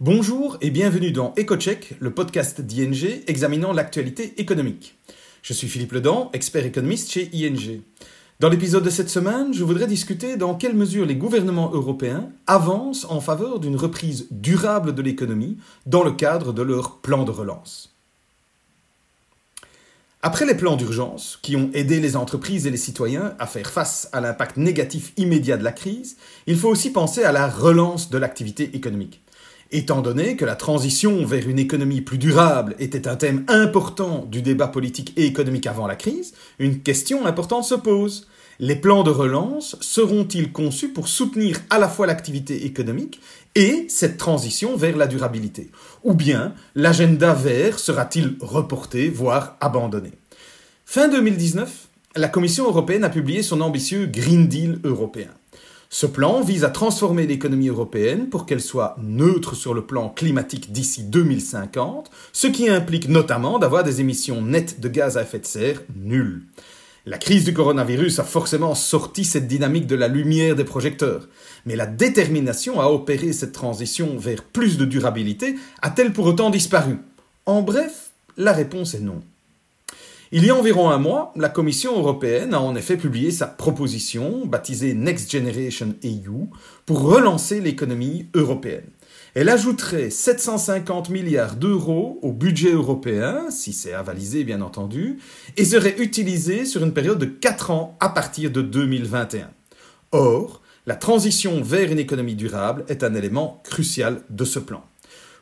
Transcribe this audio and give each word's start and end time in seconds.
Bonjour 0.00 0.58
et 0.60 0.68
bienvenue 0.68 1.10
dans 1.10 1.32
EcoCheck, 1.38 1.94
le 2.00 2.10
podcast 2.10 2.60
d'ING 2.60 3.22
examinant 3.28 3.72
l'actualité 3.72 4.34
économique. 4.38 4.98
Je 5.40 5.54
suis 5.54 5.68
Philippe 5.68 5.92
Ledan, 5.92 6.28
expert 6.34 6.66
économiste 6.66 7.10
chez 7.10 7.30
ING. 7.32 7.80
Dans 8.38 8.50
l'épisode 8.50 8.84
de 8.84 8.90
cette 8.90 9.08
semaine, 9.08 9.54
je 9.54 9.64
voudrais 9.64 9.86
discuter 9.86 10.36
dans 10.36 10.54
quelle 10.54 10.74
mesure 10.74 11.06
les 11.06 11.14
gouvernements 11.14 11.70
européens 11.72 12.28
avancent 12.46 13.06
en 13.06 13.22
faveur 13.22 13.58
d'une 13.58 13.76
reprise 13.76 14.26
durable 14.30 14.94
de 14.94 15.00
l'économie 15.00 15.56
dans 15.86 16.04
le 16.04 16.12
cadre 16.12 16.52
de 16.52 16.60
leur 16.60 16.98
plan 16.98 17.24
de 17.24 17.30
relance. 17.30 17.96
Après 20.20 20.44
les 20.44 20.56
plans 20.56 20.76
d'urgence, 20.76 21.38
qui 21.40 21.56
ont 21.56 21.70
aidé 21.72 22.00
les 22.00 22.16
entreprises 22.16 22.66
et 22.66 22.70
les 22.70 22.76
citoyens 22.76 23.34
à 23.38 23.46
faire 23.46 23.70
face 23.70 24.10
à 24.12 24.20
l'impact 24.20 24.58
négatif 24.58 25.14
immédiat 25.16 25.56
de 25.56 25.64
la 25.64 25.72
crise, 25.72 26.18
il 26.46 26.58
faut 26.58 26.68
aussi 26.68 26.92
penser 26.92 27.24
à 27.24 27.32
la 27.32 27.48
relance 27.48 28.10
de 28.10 28.18
l'activité 28.18 28.76
économique. 28.76 29.22
Étant 29.72 30.00
donné 30.00 30.36
que 30.36 30.44
la 30.44 30.54
transition 30.54 31.24
vers 31.26 31.48
une 31.48 31.58
économie 31.58 32.00
plus 32.00 32.18
durable 32.18 32.76
était 32.78 33.08
un 33.08 33.16
thème 33.16 33.44
important 33.48 34.24
du 34.30 34.40
débat 34.40 34.68
politique 34.68 35.12
et 35.16 35.26
économique 35.26 35.66
avant 35.66 35.88
la 35.88 35.96
crise, 35.96 36.34
une 36.60 36.80
question 36.80 37.26
importante 37.26 37.64
se 37.64 37.74
pose. 37.74 38.28
Les 38.60 38.76
plans 38.76 39.02
de 39.02 39.10
relance 39.10 39.76
seront-ils 39.80 40.52
conçus 40.52 40.90
pour 40.90 41.08
soutenir 41.08 41.58
à 41.68 41.78
la 41.78 41.88
fois 41.88 42.06
l'activité 42.06 42.64
économique 42.64 43.20
et 43.56 43.86
cette 43.88 44.18
transition 44.18 44.76
vers 44.76 44.96
la 44.96 45.08
durabilité? 45.08 45.70
Ou 46.04 46.14
bien 46.14 46.54
l'agenda 46.76 47.34
vert 47.34 47.80
sera-t-il 47.80 48.36
reporté, 48.40 49.08
voire 49.08 49.56
abandonné? 49.60 50.12
Fin 50.84 51.08
2019, 51.08 51.88
la 52.14 52.28
Commission 52.28 52.66
européenne 52.66 53.04
a 53.04 53.10
publié 53.10 53.42
son 53.42 53.60
ambitieux 53.60 54.06
Green 54.06 54.46
Deal 54.46 54.78
européen. 54.84 55.30
Ce 55.88 56.06
plan 56.06 56.40
vise 56.40 56.64
à 56.64 56.70
transformer 56.70 57.26
l'économie 57.26 57.68
européenne 57.68 58.28
pour 58.28 58.44
qu'elle 58.44 58.60
soit 58.60 58.96
neutre 59.00 59.54
sur 59.54 59.72
le 59.72 59.86
plan 59.86 60.08
climatique 60.08 60.72
d'ici 60.72 61.04
2050, 61.04 62.10
ce 62.32 62.48
qui 62.48 62.68
implique 62.68 63.08
notamment 63.08 63.58
d'avoir 63.58 63.84
des 63.84 64.00
émissions 64.00 64.42
nettes 64.42 64.80
de 64.80 64.88
gaz 64.88 65.16
à 65.16 65.22
effet 65.22 65.38
de 65.38 65.46
serre 65.46 65.82
nulles. 65.94 66.42
La 67.08 67.18
crise 67.18 67.44
du 67.44 67.54
coronavirus 67.54 68.18
a 68.18 68.24
forcément 68.24 68.74
sorti 68.74 69.24
cette 69.24 69.46
dynamique 69.46 69.86
de 69.86 69.94
la 69.94 70.08
lumière 70.08 70.56
des 70.56 70.64
projecteurs, 70.64 71.28
mais 71.64 71.76
la 71.76 71.86
détermination 71.86 72.80
à 72.80 72.86
opérer 72.86 73.32
cette 73.32 73.52
transition 73.52 74.16
vers 74.16 74.42
plus 74.42 74.76
de 74.76 74.84
durabilité 74.84 75.54
a-t-elle 75.82 76.12
pour 76.12 76.26
autant 76.26 76.50
disparu? 76.50 76.98
En 77.46 77.62
bref, 77.62 78.10
la 78.36 78.52
réponse 78.52 78.94
est 78.94 79.00
non. 79.00 79.22
Il 80.38 80.44
y 80.44 80.50
a 80.50 80.54
environ 80.54 80.90
un 80.90 80.98
mois, 80.98 81.32
la 81.34 81.48
Commission 81.48 81.96
européenne 81.98 82.52
a 82.52 82.60
en 82.60 82.76
effet 82.76 82.98
publié 82.98 83.30
sa 83.30 83.46
proposition, 83.46 84.44
baptisée 84.44 84.92
Next 84.92 85.32
Generation 85.32 85.94
EU, 86.04 86.50
pour 86.84 87.00
relancer 87.00 87.62
l'économie 87.62 88.28
européenne. 88.34 88.90
Elle 89.34 89.48
ajouterait 89.48 90.10
750 90.10 91.08
milliards 91.08 91.56
d'euros 91.56 92.18
au 92.20 92.32
budget 92.32 92.72
européen, 92.72 93.50
si 93.50 93.72
c'est 93.72 93.94
avalisé 93.94 94.44
bien 94.44 94.60
entendu, 94.60 95.20
et 95.56 95.64
serait 95.64 95.96
utilisée 96.00 96.66
sur 96.66 96.84
une 96.84 96.92
période 96.92 97.18
de 97.18 97.24
4 97.24 97.70
ans 97.70 97.96
à 97.98 98.10
partir 98.10 98.50
de 98.50 98.60
2021. 98.60 99.48
Or, 100.12 100.60
la 100.84 100.96
transition 100.96 101.62
vers 101.62 101.90
une 101.90 101.98
économie 101.98 102.34
durable 102.34 102.84
est 102.88 103.04
un 103.04 103.14
élément 103.14 103.62
crucial 103.64 104.20
de 104.28 104.44
ce 104.44 104.58
plan. 104.58 104.84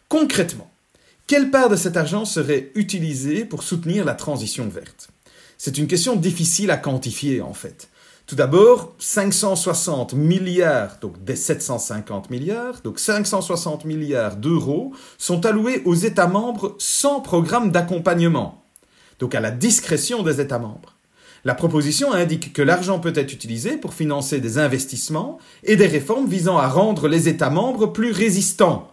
Concrètement, 0.09 0.71
quelle 1.27 1.51
part 1.51 1.71
de 1.71 1.77
cet 1.77 1.97
argent 1.97 2.25
serait 2.25 2.71
utilisée 2.75 3.45
pour 3.45 3.63
soutenir 3.63 4.05
la 4.05 4.15
transition 4.15 4.69
verte? 4.69 5.09
C'est 5.57 5.79
une 5.79 5.87
question 5.87 6.17
difficile 6.17 6.71
à 6.71 6.77
quantifier 6.77 7.41
en 7.41 7.55
fait. 7.55 7.89
Tout 8.27 8.37
d'abord, 8.37 8.95
560 8.99 10.15
milliards, 10.15 10.99
donc 11.01 11.23
des 11.25 11.37
750 11.37 12.31
milliards, 12.31 12.81
donc 12.83 12.99
560 12.99 13.85
milliards 13.85 14.37
d'euros 14.37 14.93
sont 15.19 15.45
alloués 15.47 15.83
aux 15.85 15.95
États 15.95 16.27
membres 16.27 16.75
sans 16.79 17.21
programme 17.21 17.71
d'accompagnement, 17.71 18.63
donc 19.19 19.35
à 19.35 19.41
la 19.41 19.51
discrétion 19.51 20.23
des 20.23 20.41
États 20.41 20.59
membres. 20.59 20.95
La 21.47 21.55
proposition 21.55 22.13
indique 22.13 22.55
que 22.55 22.63
l'argent 22.63 22.99
peut 22.99 23.13
être 23.15 23.33
utilisé 23.33 23.77
pour 23.77 23.93
financer 23.93 24.41
des 24.41 24.57
investissements 24.59 25.39
et 25.63 25.77
des 25.77 25.87
réformes 25.87 26.27
visant 26.27 26.57
à 26.57 26.69
rendre 26.69 27.09
les 27.09 27.29
États 27.29 27.51
membres 27.51 27.87
plus 27.87 28.13
résistants. 28.13 28.91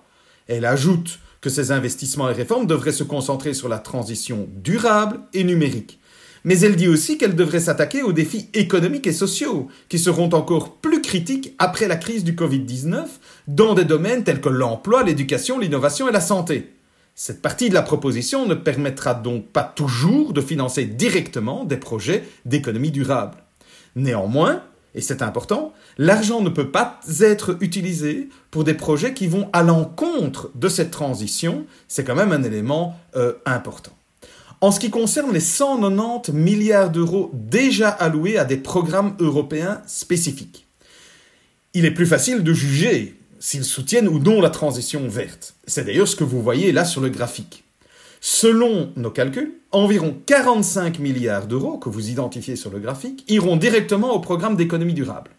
Elle 0.47 0.65
ajoute 0.65 1.19
que 1.41 1.49
ces 1.49 1.71
investissements 1.71 2.29
et 2.29 2.33
réformes 2.33 2.67
devraient 2.67 2.91
se 2.91 3.03
concentrer 3.03 3.53
sur 3.53 3.67
la 3.67 3.79
transition 3.79 4.47
durable 4.55 5.19
et 5.33 5.43
numérique. 5.43 5.99
Mais 6.43 6.59
elle 6.61 6.75
dit 6.75 6.87
aussi 6.87 7.17
qu'elle 7.17 7.35
devrait 7.35 7.59
s'attaquer 7.59 8.01
aux 8.01 8.13
défis 8.13 8.49
économiques 8.53 9.07
et 9.07 9.13
sociaux, 9.13 9.67
qui 9.89 9.99
seront 9.99 10.29
encore 10.29 10.77
plus 10.77 11.01
critiques 11.01 11.53
après 11.59 11.87
la 11.87 11.97
crise 11.97 12.23
du 12.23 12.33
Covid-19, 12.33 13.05
dans 13.47 13.75
des 13.75 13.85
domaines 13.85 14.23
tels 14.23 14.41
que 14.41 14.49
l'emploi, 14.49 15.03
l'éducation, 15.03 15.59
l'innovation 15.59 16.07
et 16.09 16.11
la 16.11 16.21
santé. 16.21 16.71
Cette 17.13 17.41
partie 17.41 17.69
de 17.69 17.75
la 17.75 17.81
proposition 17.81 18.47
ne 18.47 18.55
permettra 18.55 19.13
donc 19.13 19.47
pas 19.47 19.63
toujours 19.63 20.33
de 20.33 20.41
financer 20.41 20.85
directement 20.85 21.65
des 21.65 21.77
projets 21.77 22.23
d'économie 22.45 22.91
durable. 22.91 23.37
Néanmoins, 23.95 24.63
et 24.93 25.01
c'est 25.01 25.21
important, 25.21 25.73
l'argent 25.97 26.41
ne 26.41 26.49
peut 26.49 26.69
pas 26.69 26.99
être 27.21 27.57
utilisé 27.61 28.29
pour 28.49 28.63
des 28.63 28.73
projets 28.73 29.13
qui 29.13 29.27
vont 29.27 29.49
à 29.53 29.63
l'encontre 29.63 30.51
de 30.55 30.67
cette 30.67 30.91
transition. 30.91 31.65
C'est 31.87 32.03
quand 32.03 32.15
même 32.15 32.33
un 32.33 32.43
élément 32.43 32.97
euh, 33.15 33.33
important. 33.45 33.91
En 34.59 34.71
ce 34.71 34.79
qui 34.79 34.89
concerne 34.89 35.33
les 35.33 35.39
190 35.39 36.33
milliards 36.33 36.91
d'euros 36.91 37.31
déjà 37.33 37.89
alloués 37.89 38.37
à 38.37 38.45
des 38.45 38.57
programmes 38.57 39.15
européens 39.19 39.81
spécifiques, 39.87 40.67
il 41.73 41.85
est 41.85 41.91
plus 41.91 42.05
facile 42.05 42.43
de 42.43 42.53
juger 42.53 43.17
s'ils 43.39 43.63
soutiennent 43.63 44.09
ou 44.09 44.19
non 44.19 44.41
la 44.41 44.49
transition 44.49 45.07
verte. 45.07 45.55
C'est 45.65 45.85
d'ailleurs 45.85 46.07
ce 46.07 46.15
que 46.15 46.23
vous 46.25 46.43
voyez 46.43 46.71
là 46.73 46.85
sur 46.85 47.01
le 47.01 47.09
graphique. 47.09 47.63
Selon 48.23 48.93
nos 48.97 49.09
calculs, 49.09 49.55
environ 49.71 50.15
45 50.27 50.99
milliards 50.99 51.47
d'euros 51.47 51.79
que 51.79 51.89
vous 51.89 52.11
identifiez 52.11 52.55
sur 52.55 52.69
le 52.69 52.77
graphique 52.77 53.25
iront 53.27 53.57
directement 53.57 54.13
au 54.13 54.19
programme 54.19 54.55
d'économie 54.55 54.93
durable. 54.93 55.31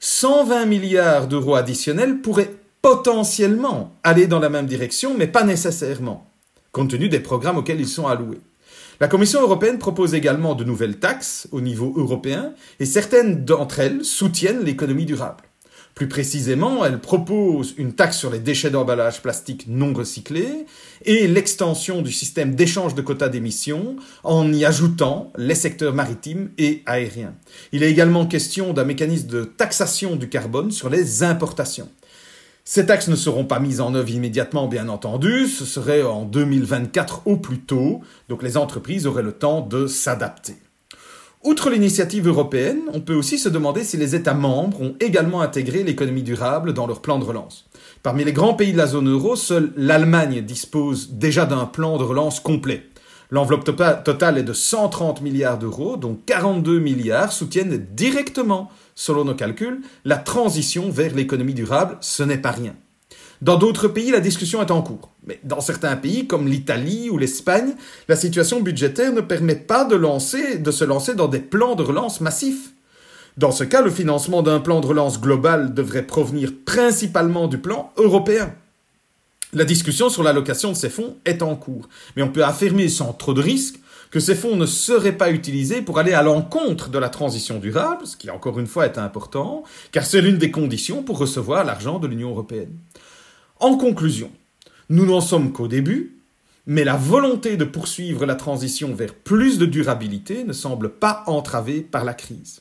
120 0.00 0.64
milliards 0.64 1.26
d'euros 1.26 1.54
additionnels 1.54 2.22
pourraient 2.22 2.54
potentiellement 2.80 3.92
aller 4.04 4.26
dans 4.26 4.38
la 4.38 4.48
même 4.48 4.64
direction, 4.64 5.14
mais 5.18 5.26
pas 5.26 5.44
nécessairement, 5.44 6.30
compte 6.72 6.88
tenu 6.90 7.10
des 7.10 7.20
programmes 7.20 7.58
auxquels 7.58 7.80
ils 7.80 7.86
sont 7.86 8.06
alloués. 8.06 8.40
La 9.00 9.08
Commission 9.08 9.42
européenne 9.42 9.78
propose 9.78 10.14
également 10.14 10.54
de 10.54 10.64
nouvelles 10.64 10.98
taxes 10.98 11.46
au 11.52 11.60
niveau 11.60 11.92
européen, 11.94 12.54
et 12.80 12.86
certaines 12.86 13.44
d'entre 13.44 13.80
elles 13.80 14.02
soutiennent 14.02 14.64
l'économie 14.64 15.04
durable. 15.04 15.44
Plus 15.98 16.06
précisément, 16.06 16.84
elle 16.84 17.00
propose 17.00 17.74
une 17.76 17.92
taxe 17.92 18.18
sur 18.18 18.30
les 18.30 18.38
déchets 18.38 18.70
d'emballage 18.70 19.20
plastique 19.20 19.64
non 19.66 19.92
recyclés 19.92 20.64
et 21.04 21.26
l'extension 21.26 22.02
du 22.02 22.12
système 22.12 22.54
d'échange 22.54 22.94
de 22.94 23.02
quotas 23.02 23.28
d'émissions 23.28 23.96
en 24.22 24.52
y 24.52 24.64
ajoutant 24.64 25.32
les 25.36 25.56
secteurs 25.56 25.94
maritimes 25.94 26.50
et 26.56 26.84
aériens. 26.86 27.34
Il 27.72 27.82
est 27.82 27.90
également 27.90 28.26
question 28.26 28.72
d'un 28.72 28.84
mécanisme 28.84 29.26
de 29.26 29.42
taxation 29.42 30.14
du 30.14 30.28
carbone 30.28 30.70
sur 30.70 30.88
les 30.88 31.24
importations. 31.24 31.88
Ces 32.64 32.86
taxes 32.86 33.08
ne 33.08 33.16
seront 33.16 33.44
pas 33.44 33.58
mises 33.58 33.80
en 33.80 33.92
œuvre 33.96 34.10
immédiatement, 34.10 34.68
bien 34.68 34.88
entendu, 34.88 35.48
ce 35.48 35.64
serait 35.64 36.04
en 36.04 36.24
2024 36.24 37.22
au 37.24 37.38
plus 37.38 37.58
tôt, 37.58 38.02
donc 38.28 38.44
les 38.44 38.56
entreprises 38.56 39.08
auraient 39.08 39.24
le 39.24 39.32
temps 39.32 39.62
de 39.62 39.88
s'adapter. 39.88 40.58
Outre 41.44 41.70
l'initiative 41.70 42.26
européenne, 42.26 42.80
on 42.92 43.00
peut 43.00 43.14
aussi 43.14 43.38
se 43.38 43.48
demander 43.48 43.84
si 43.84 43.96
les 43.96 44.16
États 44.16 44.34
membres 44.34 44.82
ont 44.82 44.96
également 44.98 45.40
intégré 45.40 45.84
l'économie 45.84 46.24
durable 46.24 46.72
dans 46.72 46.88
leur 46.88 47.00
plan 47.00 47.20
de 47.20 47.24
relance. 47.24 47.66
Parmi 48.02 48.24
les 48.24 48.32
grands 48.32 48.54
pays 48.54 48.72
de 48.72 48.76
la 48.76 48.88
zone 48.88 49.08
euro, 49.08 49.36
seule 49.36 49.72
l'Allemagne 49.76 50.42
dispose 50.42 51.10
déjà 51.12 51.46
d'un 51.46 51.64
plan 51.64 51.96
de 51.96 52.02
relance 52.02 52.40
complet. 52.40 52.88
L'enveloppe 53.30 53.64
totale 54.04 54.38
est 54.38 54.42
de 54.42 54.52
130 54.52 55.20
milliards 55.20 55.58
d'euros, 55.58 55.96
dont 55.96 56.18
42 56.26 56.80
milliards 56.80 57.30
soutiennent 57.30 57.86
directement, 57.92 58.70
selon 58.96 59.24
nos 59.24 59.34
calculs, 59.34 59.82
la 60.04 60.16
transition 60.16 60.90
vers 60.90 61.14
l'économie 61.14 61.54
durable. 61.54 61.98
Ce 62.00 62.24
n'est 62.24 62.38
pas 62.38 62.50
rien. 62.50 62.74
Dans 63.40 63.56
d'autres 63.56 63.88
pays, 63.88 64.10
la 64.10 64.20
discussion 64.20 64.60
est 64.60 64.70
en 64.70 64.82
cours. 64.82 65.10
Mais 65.26 65.38
dans 65.44 65.60
certains 65.60 65.96
pays, 65.96 66.26
comme 66.26 66.48
l'Italie 66.48 67.08
ou 67.10 67.18
l'Espagne, 67.18 67.74
la 68.08 68.16
situation 68.16 68.60
budgétaire 68.60 69.12
ne 69.12 69.20
permet 69.20 69.54
pas 69.54 69.84
de, 69.84 69.96
se 70.70 70.84
lancer 70.84 71.14
dans 71.14 71.28
des 71.28 71.38
plans 71.38 71.76
de 71.76 71.82
relance 71.82 72.20
massifs. 72.20 72.72
Dans 73.36 73.52
ce 73.52 73.62
cas, 73.62 73.82
le 73.82 73.90
financement 73.90 74.42
d'un 74.42 74.58
plan 74.58 74.80
de 74.80 74.86
relance 74.86 75.20
global 75.20 75.72
devrait 75.72 76.06
provenir 76.06 76.52
principalement 76.64 77.46
du 77.46 77.58
plan 77.58 77.92
européen. 77.96 78.52
La 79.52 79.64
discussion 79.64 80.08
sur 80.08 80.24
l'allocation 80.24 80.72
de 80.72 80.76
ces 80.76 80.90
fonds 80.90 81.16
est 81.24 81.42
en 81.42 81.54
cours, 81.54 81.88
mais 82.16 82.22
on 82.22 82.28
peut 82.28 82.44
affirmer 82.44 82.88
sans 82.88 83.12
trop 83.12 83.34
de 83.34 83.40
risque 83.40 83.76
que 84.10 84.20
ces 84.20 84.34
fonds 84.34 84.56
ne 84.56 84.66
seraient 84.66 85.16
pas 85.16 85.30
utilisés 85.30 85.82
pour 85.82 85.98
aller 85.98 86.12
à 86.12 86.22
l'encontre 86.22 86.88
de 86.88 86.98
la 86.98 87.08
transition 87.08 87.58
durable, 87.58 88.06
ce 88.06 88.16
qui 88.16 88.30
encore 88.30 88.58
une 88.58 88.66
fois 88.66 88.86
est 88.86 88.98
important, 88.98 89.62
car 89.92 90.04
c'est 90.04 90.20
l'une 90.20 90.38
des 90.38 90.50
conditions 90.50 91.02
pour 91.02 91.18
recevoir 91.18 91.64
l'argent 91.64 91.98
de 91.98 92.08
l'Union 92.08 92.30
européenne. 92.30 92.72
En 93.60 93.76
conclusion, 93.76 94.30
nous 94.88 95.04
n'en 95.04 95.20
sommes 95.20 95.52
qu'au 95.52 95.66
début, 95.66 96.20
mais 96.66 96.84
la 96.84 96.96
volonté 96.96 97.56
de 97.56 97.64
poursuivre 97.64 98.24
la 98.24 98.34
transition 98.34 98.94
vers 98.94 99.14
plus 99.14 99.58
de 99.58 99.66
durabilité 99.66 100.44
ne 100.44 100.52
semble 100.52 100.90
pas 100.90 101.24
entravée 101.26 101.80
par 101.80 102.04
la 102.04 102.14
crise. 102.14 102.60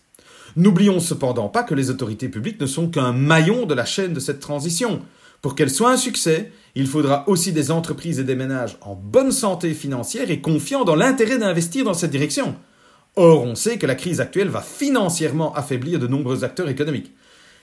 N'oublions 0.55 0.99
cependant 0.99 1.49
pas 1.49 1.63
que 1.63 1.75
les 1.75 1.91
autorités 1.91 2.29
publiques 2.29 2.59
ne 2.59 2.65
sont 2.65 2.89
qu'un 2.89 3.11
maillon 3.11 3.65
de 3.65 3.75
la 3.75 3.85
chaîne 3.85 4.13
de 4.13 4.19
cette 4.19 4.39
transition. 4.39 5.01
Pour 5.41 5.53
qu'elle 5.53 5.69
soit 5.69 5.91
un 5.91 5.97
succès, 5.97 6.51
Il 6.79 6.85
faudra 6.85 7.27
aussi 7.27 7.53
des 7.53 7.71
entreprises 7.71 8.19
et 8.19 8.23
des 8.23 8.35
ménages 8.35 8.77
en 8.81 8.93
bonne 8.93 9.31
santé 9.31 9.73
financière 9.73 10.29
et 10.29 10.41
confiants 10.41 10.83
dans 10.83 10.95
l'intérêt 10.95 11.39
d'investir 11.39 11.83
dans 11.83 11.95
cette 11.95 12.11
direction. 12.11 12.55
Or, 13.15 13.41
on 13.41 13.55
sait 13.55 13.79
que 13.79 13.87
la 13.87 13.95
crise 13.95 14.21
actuelle 14.21 14.49
va 14.49 14.61
financièrement 14.61 15.55
affaiblir 15.55 15.97
de 15.97 16.05
nombreux 16.05 16.43
acteurs 16.43 16.69
économiques. 16.69 17.11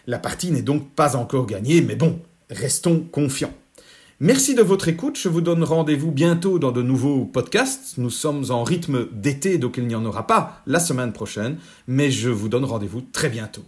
La 0.08 0.18
partie 0.18 0.50
n'est 0.50 0.62
donc 0.62 0.90
pas 0.96 1.14
encore 1.14 1.46
gagnée, 1.46 1.80
mais 1.80 1.94
bon, 1.94 2.18
restons 2.50 3.00
confiants. 3.00 3.54
Merci 4.20 4.54
de 4.54 4.62
votre 4.62 4.88
écoute. 4.88 5.18
Je 5.18 5.28
vous 5.28 5.40
donne 5.40 5.64
rendez-vous 5.64 6.12
bientôt 6.12 6.58
dans 6.58 6.72
de 6.72 6.82
nouveaux 6.82 7.24
podcasts. 7.24 7.98
Nous 7.98 8.10
sommes 8.10 8.44
en 8.50 8.62
rythme 8.62 9.08
d'été, 9.12 9.58
donc 9.58 9.76
il 9.76 9.86
n'y 9.86 9.94
en 9.94 10.04
aura 10.04 10.26
pas 10.26 10.62
la 10.66 10.78
semaine 10.78 11.12
prochaine, 11.12 11.58
mais 11.88 12.10
je 12.10 12.30
vous 12.30 12.48
donne 12.48 12.64
rendez-vous 12.64 13.00
très 13.00 13.28
bientôt. 13.28 13.64